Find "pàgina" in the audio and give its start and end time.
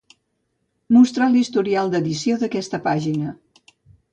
2.89-3.37